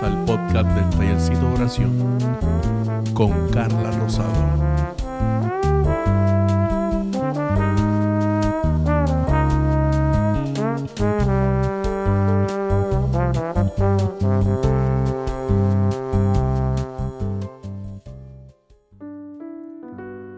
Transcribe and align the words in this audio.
Al 0.00 0.24
podcast 0.24 0.66
del 0.70 0.88
Tallercito 0.90 1.40
de 1.40 1.54
Oración 1.54 2.18
con 3.12 3.50
Carla 3.50 3.90
Rosado. 3.90 4.32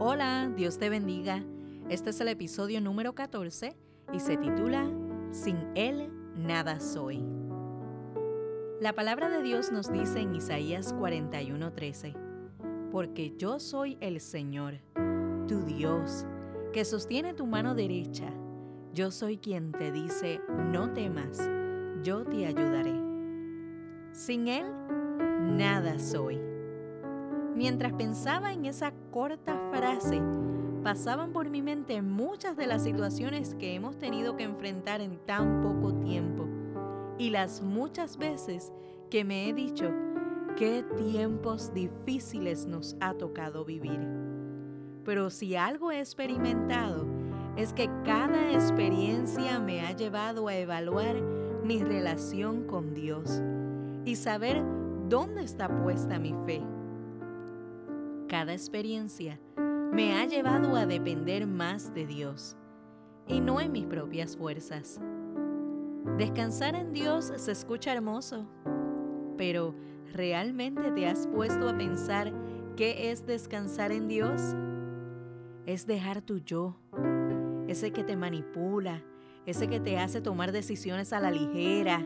Hola, 0.00 0.50
Dios 0.56 0.78
te 0.78 0.90
bendiga. 0.90 1.44
Este 1.88 2.10
es 2.10 2.20
el 2.20 2.28
episodio 2.28 2.80
número 2.80 3.14
14 3.14 3.76
y 4.12 4.20
se 4.20 4.36
titula 4.36 4.90
Sin 5.30 5.56
Él 5.76 6.10
nada 6.34 6.80
soy. 6.80 7.45
La 8.78 8.92
palabra 8.92 9.30
de 9.30 9.42
Dios 9.42 9.72
nos 9.72 9.90
dice 9.90 10.20
en 10.20 10.34
Isaías 10.34 10.94
41:13, 10.94 12.14
porque 12.90 13.32
yo 13.38 13.58
soy 13.58 13.96
el 14.02 14.20
Señor, 14.20 14.74
tu 15.48 15.62
Dios, 15.62 16.26
que 16.74 16.84
sostiene 16.84 17.32
tu 17.32 17.46
mano 17.46 17.74
derecha. 17.74 18.30
Yo 18.92 19.10
soy 19.10 19.38
quien 19.38 19.72
te 19.72 19.92
dice, 19.92 20.42
no 20.70 20.92
temas, 20.92 21.38
yo 22.02 22.24
te 22.24 22.44
ayudaré. 22.44 22.92
Sin 24.12 24.46
Él, 24.46 24.66
nada 25.56 25.98
soy. 25.98 26.38
Mientras 27.54 27.94
pensaba 27.94 28.52
en 28.52 28.66
esa 28.66 28.92
corta 29.10 29.58
frase, 29.72 30.20
pasaban 30.84 31.32
por 31.32 31.48
mi 31.48 31.62
mente 31.62 32.02
muchas 32.02 32.58
de 32.58 32.66
las 32.66 32.84
situaciones 32.84 33.54
que 33.54 33.74
hemos 33.74 33.96
tenido 33.96 34.36
que 34.36 34.44
enfrentar 34.44 35.00
en 35.00 35.16
tan 35.24 35.62
poco 35.62 35.94
tiempo 35.94 36.35
y 37.18 37.30
las 37.30 37.62
muchas 37.62 38.16
veces 38.16 38.72
que 39.10 39.24
me 39.24 39.48
he 39.48 39.52
dicho 39.52 39.92
qué 40.56 40.84
tiempos 40.96 41.72
difíciles 41.72 42.66
nos 42.66 42.96
ha 43.00 43.14
tocado 43.14 43.64
vivir. 43.64 44.00
Pero 45.04 45.30
si 45.30 45.54
algo 45.54 45.92
he 45.92 46.00
experimentado 46.00 47.06
es 47.56 47.72
que 47.72 47.88
cada 48.04 48.52
experiencia 48.52 49.58
me 49.60 49.80
ha 49.80 49.92
llevado 49.92 50.48
a 50.48 50.56
evaluar 50.56 51.20
mi 51.62 51.82
relación 51.82 52.64
con 52.66 52.94
Dios 52.94 53.42
y 54.04 54.16
saber 54.16 54.62
dónde 55.08 55.42
está 55.42 55.68
puesta 55.82 56.18
mi 56.18 56.34
fe. 56.44 56.62
Cada 58.28 58.52
experiencia 58.52 59.40
me 59.92 60.14
ha 60.14 60.26
llevado 60.26 60.76
a 60.76 60.84
depender 60.84 61.46
más 61.46 61.94
de 61.94 62.06
Dios 62.06 62.56
y 63.26 63.40
no 63.40 63.60
en 63.60 63.72
mis 63.72 63.86
propias 63.86 64.36
fuerzas. 64.36 65.00
Descansar 66.14 66.74
en 66.76 66.94
Dios 66.94 67.30
se 67.36 67.52
escucha 67.52 67.92
hermoso, 67.92 68.46
pero 69.36 69.74
¿realmente 70.14 70.90
te 70.92 71.06
has 71.06 71.26
puesto 71.26 71.68
a 71.68 71.76
pensar 71.76 72.32
qué 72.74 73.10
es 73.10 73.26
descansar 73.26 73.92
en 73.92 74.08
Dios? 74.08 74.40
Es 75.66 75.86
dejar 75.86 76.22
tu 76.22 76.38
yo, 76.38 76.78
ese 77.68 77.92
que 77.92 78.02
te 78.02 78.16
manipula, 78.16 79.02
ese 79.44 79.68
que 79.68 79.78
te 79.78 79.98
hace 79.98 80.22
tomar 80.22 80.52
decisiones 80.52 81.12
a 81.12 81.20
la 81.20 81.30
ligera, 81.30 82.02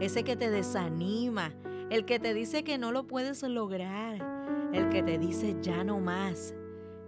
ese 0.00 0.24
que 0.24 0.34
te 0.34 0.48
desanima, 0.48 1.52
el 1.90 2.06
que 2.06 2.18
te 2.18 2.32
dice 2.32 2.64
que 2.64 2.78
no 2.78 2.90
lo 2.90 3.06
puedes 3.06 3.42
lograr, 3.42 4.70
el 4.72 4.88
que 4.88 5.02
te 5.02 5.18
dice 5.18 5.58
ya 5.60 5.84
no 5.84 6.00
más, 6.00 6.54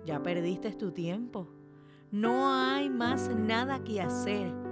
ya 0.04 0.22
perdiste 0.22 0.72
tu 0.72 0.92
tiempo, 0.92 1.48
no 2.10 2.52
hay 2.52 2.90
más 2.90 3.30
nada 3.34 3.82
que 3.82 4.02
hacer 4.02 4.63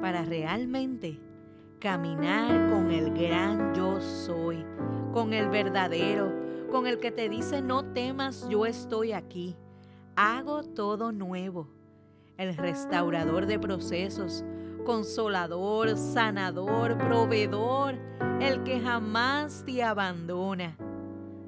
para 0.00 0.24
realmente 0.24 1.20
caminar 1.80 2.70
con 2.70 2.90
el 2.90 3.12
gran 3.12 3.74
yo 3.74 4.00
soy, 4.00 4.64
con 5.12 5.32
el 5.32 5.48
verdadero, 5.48 6.32
con 6.70 6.86
el 6.86 6.98
que 6.98 7.10
te 7.10 7.28
dice 7.28 7.62
no 7.62 7.84
temas, 7.92 8.48
yo 8.48 8.66
estoy 8.66 9.12
aquí, 9.12 9.56
hago 10.16 10.62
todo 10.62 11.12
nuevo, 11.12 11.68
el 12.36 12.56
restaurador 12.56 13.46
de 13.46 13.58
procesos, 13.58 14.44
consolador, 14.84 15.96
sanador, 15.96 16.96
proveedor, 16.98 17.96
el 18.40 18.62
que 18.62 18.80
jamás 18.80 19.64
te 19.66 19.82
abandona. 19.82 20.76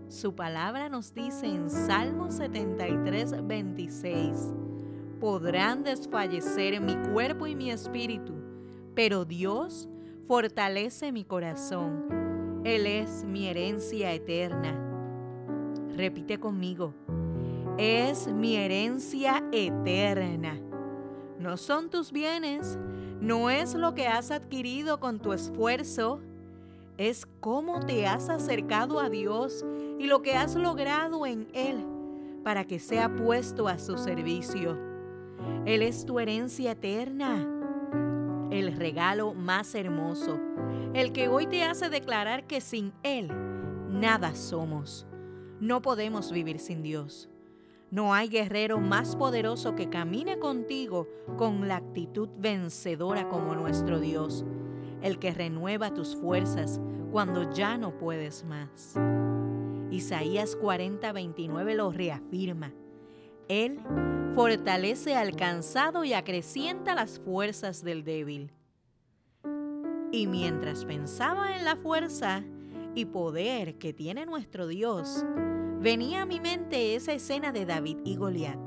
Su 0.09 0.35
palabra 0.35 0.89
nos 0.89 1.13
dice 1.13 1.47
en 1.47 1.69
Salmo 1.69 2.31
73, 2.31 3.47
26, 3.47 4.55
podrán 5.21 5.83
desfallecer 5.83 6.81
mi 6.81 6.97
cuerpo 7.13 7.47
y 7.47 7.55
mi 7.55 7.71
espíritu, 7.71 8.35
pero 8.99 9.25
Dios 9.25 9.89
fortalece 10.27 11.13
mi 11.13 11.23
corazón. 11.23 12.63
Él 12.65 12.85
es 12.85 13.23
mi 13.23 13.47
herencia 13.47 14.13
eterna. 14.13 14.77
Repite 15.97 16.41
conmigo, 16.41 16.95
es 17.79 18.27
mi 18.27 18.57
herencia 18.57 19.45
eterna. 19.53 20.61
No 21.39 21.57
son 21.57 21.91
tus 21.91 22.11
bienes, 22.11 22.77
no 23.21 23.51
es 23.51 23.75
lo 23.75 23.95
que 23.95 24.09
has 24.09 24.33
adquirido 24.33 24.99
con 24.99 25.21
tu 25.21 25.33
esfuerzo, 25.33 26.19
es 26.97 27.25
cómo 27.39 27.79
te 27.87 28.05
has 28.05 28.29
acercado 28.29 28.99
a 28.99 29.09
Dios 29.09 29.65
y 30.01 30.09
lo 30.09 30.23
que 30.23 30.35
has 30.35 30.57
logrado 30.57 31.25
en 31.25 31.47
Él 31.53 31.87
para 32.43 32.65
que 32.65 32.81
sea 32.81 33.15
puesto 33.15 33.69
a 33.69 33.79
su 33.79 33.97
servicio. 33.97 34.77
Él 35.67 35.83
es 35.83 36.05
tu 36.05 36.19
herencia 36.19 36.73
eterna 36.73 37.55
el 38.51 38.77
regalo 38.77 39.35
más 39.35 39.75
hermoso, 39.75 40.39
el 40.95 41.13
que 41.13 41.29
hoy 41.29 41.47
te 41.47 41.65
hace 41.65 41.89
declarar 41.91 42.47
que 42.47 42.61
sin 42.61 42.93
Él 43.03 43.31
nada 43.89 44.35
somos. 44.35 45.07
No 45.61 45.83
podemos 45.83 46.33
vivir 46.33 46.59
sin 46.59 46.83
Dios. 46.83 47.29
No 47.91 48.13
hay 48.13 48.29
guerrero 48.29 48.79
más 48.79 49.17
poderoso 49.17 49.75
que 49.75 49.89
camine 49.89 50.39
contigo 50.39 51.09
con 51.37 51.69
la 51.69 51.77
actitud 51.77 52.29
vencedora 52.39 53.29
como 53.29 53.55
nuestro 53.55 53.99
Dios, 53.99 54.45
el 55.03 55.19
que 55.19 55.33
renueva 55.33 55.95
tus 55.95 56.15
fuerzas 56.15 56.81
cuando 57.11 57.51
ya 57.51 57.79
no 57.79 57.97
puedes 57.97 58.45
más. 58.45 58.95
Isaías 59.91 60.55
40, 60.57 61.11
29 61.13 61.75
lo 61.75 61.91
reafirma. 61.91 62.75
Él 63.49 63.81
fortalece 64.35 65.17
al 65.17 65.35
cansado 65.35 66.05
y 66.05 66.13
acrecienta 66.13 66.95
las 66.95 67.19
fuerzas 67.19 67.83
del 67.83 68.05
débil. 68.05 68.53
Y 70.11 70.27
mientras 70.27 70.85
pensaba 70.85 71.57
en 71.57 71.65
la 71.65 71.77
fuerza 71.77 72.43
y 72.95 73.05
poder 73.05 73.77
que 73.79 73.93
tiene 73.93 74.27
nuestro 74.27 74.67
Dios, 74.67 75.25
venía 75.81 76.23
a 76.23 76.27
mi 76.27 76.41
mente 76.41 76.95
esa 76.95 77.13
escena 77.13 77.53
de 77.53 77.67
David 77.67 77.99
y 78.05 78.17
Goliat. 78.17 78.59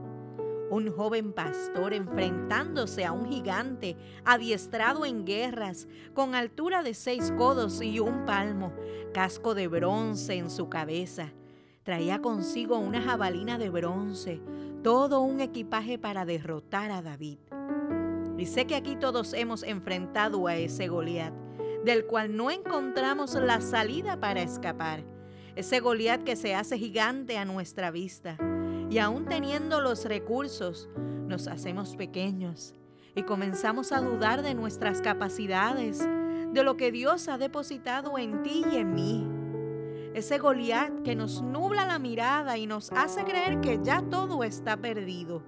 Un 0.70 0.90
joven 0.92 1.34
pastor 1.34 1.94
enfrentándose 1.94 3.04
a 3.04 3.12
un 3.12 3.28
gigante 3.28 3.98
adiestrado 4.24 5.06
en 5.06 5.26
guerras, 5.26 5.88
con 6.14 6.34
altura 6.34 6.82
de 6.82 6.94
seis 6.94 7.34
codos 7.38 7.82
y 7.82 8.00
un 8.00 8.26
palmo, 8.26 8.72
casco 9.14 9.54
de 9.54 9.68
bronce 9.68 10.36
en 10.36 10.50
su 10.50 10.70
cabeza. 10.70 11.34
Traía 11.84 12.22
consigo 12.22 12.78
una 12.78 13.02
jabalina 13.02 13.58
de 13.58 13.70
bronce, 13.70 14.40
todo 14.84 15.22
un 15.22 15.42
equipaje 15.42 15.98
para 15.98 16.26
derrotar 16.26 16.92
a 16.92 17.02
David. 17.02 17.38
Y 18.38 18.46
sé 18.48 18.66
que 18.66 18.76
aquí 18.76 18.96
todos 18.96 19.34
hemos 19.34 19.64
enfrentado 19.64 20.48
a 20.48 20.56
ese 20.56 20.88
Goliat, 20.88 21.34
del 21.86 22.06
cual 22.06 22.36
no 22.36 22.50
encontramos 22.50 23.36
la 23.36 23.62
salida 23.62 24.20
para 24.20 24.42
escapar. 24.42 25.04
Ese 25.56 25.80
Goliat 25.80 26.24
que 26.24 26.36
se 26.36 26.56
hace 26.56 26.78
gigante 26.78 27.38
a 27.38 27.46
nuestra 27.46 27.92
vista. 27.92 28.38
Y 28.90 28.98
aún 28.98 29.26
teniendo 29.26 29.80
los 29.80 30.06
recursos, 30.06 30.90
nos 31.28 31.48
hacemos 31.48 31.96
pequeños 31.96 32.74
y 33.16 33.24
comenzamos 33.24 33.92
a 33.92 34.02
dudar 34.02 34.42
de 34.42 34.54
nuestras 34.54 35.02
capacidades, 35.02 36.00
de 36.00 36.64
lo 36.64 36.76
que 36.76 36.92
Dios 36.92 37.28
ha 37.28 37.38
depositado 37.38 38.18
en 38.18 38.42
ti 38.42 38.64
y 38.70 38.78
en 38.78 38.94
mí 38.94 39.31
ese 40.14 40.38
Goliat 40.40 41.04
que 41.04 41.16
nos 41.16 41.42
nubla 41.42 41.86
la 41.86 41.98
mirada 42.00 42.58
y 42.58 42.68
nos 42.68 42.92
hace 42.92 43.24
creer 43.24 43.62
que 43.62 43.80
ya 43.82 44.02
todo 44.02 44.44
está 44.44 44.78
perdido. 44.78 45.42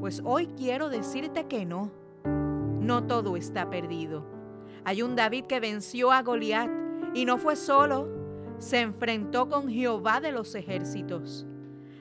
Pues 0.00 0.20
hoy 0.24 0.48
quiero 0.56 0.88
decirte 0.88 1.46
que 1.46 1.64
no, 1.64 1.92
no 2.80 3.04
todo 3.06 3.36
está 3.36 3.70
perdido. 3.70 4.26
Hay 4.84 5.02
un 5.02 5.14
David 5.16 5.44
que 5.44 5.60
venció 5.60 6.10
a 6.12 6.22
Goliat 6.22 6.68
y 7.14 7.24
no 7.24 7.38
fue 7.38 7.54
solo, 7.56 8.08
se 8.58 8.80
enfrentó 8.80 9.48
con 9.48 9.68
Jehová 9.68 10.20
de 10.20 10.32
los 10.32 10.54
ejércitos. 10.54 11.46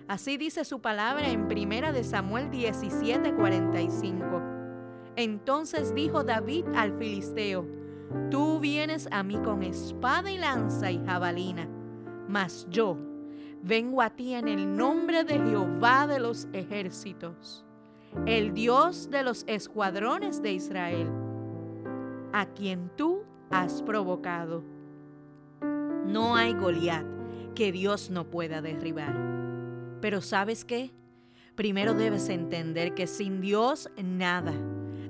Así 0.08 0.38
dice 0.38 0.66
su 0.66 0.82
palabra 0.82 1.30
en 1.30 1.48
primera 1.48 1.92
de 1.94 2.04
Samuel 2.04 2.50
17:45. 2.52 4.42
Entonces 5.16 5.94
dijo 5.94 6.24
David 6.24 6.66
al 6.76 6.98
filisteo: 6.98 7.66
Tú 8.30 8.60
vienes 8.60 9.08
a 9.12 9.24
mí 9.24 9.38
con 9.38 9.64
espada 9.64 10.32
y 10.32 10.38
lanza 10.38 10.92
y 10.92 11.04
jabalina, 11.06 11.68
mas 12.28 12.68
yo 12.70 12.98
vengo 13.64 14.02
a 14.02 14.10
ti 14.10 14.34
en 14.34 14.48
el 14.48 14.76
nombre 14.76 15.24
de 15.24 15.40
Jehová 15.40 16.06
de 16.06 16.20
los 16.20 16.48
ejércitos, 16.54 17.66
el 18.26 18.54
Dios 18.54 19.10
de 19.10 19.24
los 19.24 19.44
escuadrones 19.48 20.42
de 20.42 20.54
Israel, 20.54 21.10
a 22.34 22.46
quien 22.46 22.92
tú 22.96 23.24
has 23.50 23.82
provocado. 23.82 24.64
No 26.06 26.36
hay 26.36 26.54
Goliat 26.54 27.06
que 27.56 27.72
Dios 27.72 28.10
no 28.10 28.30
pueda 28.30 28.62
derribar. 28.62 29.16
Pero 30.02 30.22
¿sabes 30.22 30.66
qué? 30.66 30.92
Primero 31.56 31.94
debes 31.94 32.30
entender 32.30 32.94
que 32.94 33.08
sin 33.08 33.40
Dios 33.40 33.90
nada, 34.04 34.54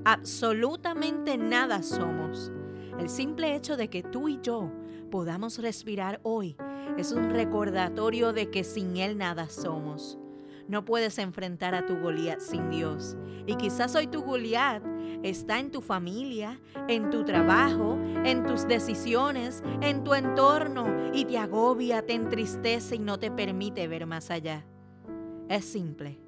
absolutamente 0.06 1.38
nada 1.38 1.82
somos. 1.82 2.52
El 3.00 3.10
simple 3.10 3.56
hecho 3.56 3.76
de 3.78 3.90
que 3.90 4.04
tú 4.04 4.30
y 4.30 4.40
yo 4.42 4.72
podamos 5.10 5.60
respirar 5.60 6.20
hoy 6.24 6.56
es 6.98 7.12
un 7.12 7.30
recordatorio 7.30 8.34
de 8.34 8.50
que 8.50 8.64
sin 8.64 8.98
Él 8.98 9.18
nada 9.18 9.50
somos. 9.50 10.18
No 10.68 10.86
puedes 10.86 11.18
enfrentar 11.18 11.76
a 11.76 11.86
tu 11.86 11.98
Goliat 11.98 12.40
sin 12.40 12.70
Dios. 12.70 13.18
Y 13.46 13.56
quizás 13.56 13.96
hoy 13.96 14.08
tu 14.08 14.22
Goliat 14.22 14.84
está 15.24 15.60
en 15.60 15.72
tu 15.72 15.82
familia, 15.82 16.60
en 16.88 17.10
tu 17.10 17.26
trabajo, 17.26 17.98
en 18.24 18.46
tus 18.46 18.68
decisiones, 18.68 19.62
en 19.82 20.04
tu 20.04 20.14
entorno 20.14 21.12
y 21.14 21.26
te 21.26 21.38
agobia, 21.38 22.06
te 22.06 22.14
entristece 22.14 22.96
y 22.96 23.00
no 23.00 23.20
te 23.20 23.32
permite 23.32 23.88
ver 23.88 24.06
más 24.06 24.32
allá. 24.32 24.66
Es 25.50 25.66
simple. 25.66 26.20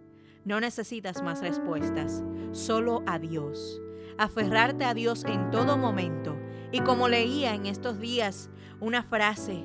No 0.44 0.60
necesitas 0.60 1.24
más 1.24 1.42
respuestas, 1.42 2.24
solo 2.52 3.04
a 3.08 3.20
Dios. 3.20 3.82
Aferrarte 4.18 4.86
a 4.86 4.94
Dios 4.94 5.26
en 5.26 5.50
todo 5.50 5.78
momento. 5.78 6.36
Y 6.76 6.82
como 6.82 7.08
leía 7.08 7.56
en 7.56 7.68
estos 7.68 8.02
días 8.02 8.50
una 8.82 9.02
frase, 9.02 9.64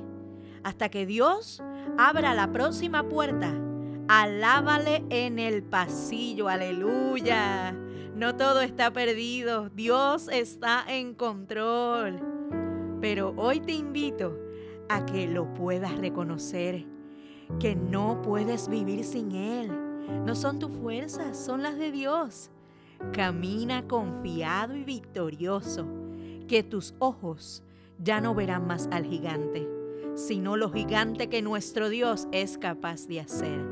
hasta 0.63 0.87
que 0.87 1.05
Dios 1.05 1.61
abra 1.97 2.33
la 2.33 2.53
próxima 2.53 3.03
puerta, 3.09 3.53
Alábale 4.13 5.05
en 5.09 5.39
el 5.39 5.63
pasillo, 5.63 6.49
aleluya. 6.49 7.71
No 8.13 8.35
todo 8.35 8.59
está 8.59 8.91
perdido, 8.91 9.69
Dios 9.69 10.27
está 10.27 10.83
en 10.85 11.13
control. 11.13 12.19
Pero 12.99 13.33
hoy 13.37 13.61
te 13.61 13.71
invito 13.71 14.37
a 14.89 15.05
que 15.05 15.27
lo 15.27 15.53
puedas 15.53 15.97
reconocer, 15.97 16.85
que 17.57 17.73
no 17.75 18.21
puedes 18.21 18.67
vivir 18.67 19.05
sin 19.05 19.31
Él. 19.31 19.71
No 20.25 20.35
son 20.35 20.59
tus 20.59 20.71
fuerzas, 20.71 21.37
son 21.37 21.63
las 21.63 21.77
de 21.77 21.91
Dios. 21.91 22.51
Camina 23.13 23.87
confiado 23.87 24.75
y 24.75 24.83
victorioso, 24.83 25.87
que 26.51 26.61
tus 26.63 26.93
ojos 26.99 27.63
ya 27.97 28.19
no 28.19 28.35
verán 28.35 28.67
más 28.67 28.89
al 28.91 29.05
gigante, 29.05 29.69
sino 30.15 30.57
lo 30.57 30.69
gigante 30.69 31.29
que 31.29 31.41
nuestro 31.41 31.87
Dios 31.87 32.27
es 32.33 32.57
capaz 32.57 33.07
de 33.07 33.21
hacer. 33.21 33.65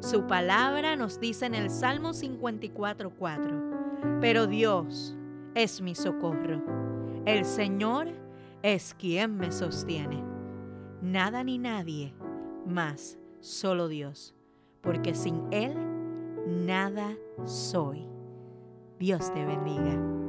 Su 0.00 0.26
palabra 0.26 0.96
nos 0.96 1.18
dice 1.18 1.46
en 1.46 1.54
el 1.54 1.70
Salmo 1.70 2.10
54.4, 2.10 4.18
pero 4.20 4.46
Dios 4.46 5.16
es 5.54 5.80
mi 5.80 5.94
socorro. 5.94 6.62
El 7.24 7.46
Señor 7.46 8.08
es 8.62 8.92
quien 8.92 9.38
me 9.38 9.50
sostiene. 9.50 10.22
Nada 11.00 11.42
ni 11.42 11.56
nadie 11.56 12.12
más, 12.66 13.16
solo 13.40 13.88
Dios, 13.88 14.34
porque 14.82 15.14
sin 15.14 15.50
Él 15.50 15.74
nada 16.46 17.16
soy. 17.46 18.06
Dios 18.98 19.32
te 19.32 19.46
bendiga. 19.46 20.19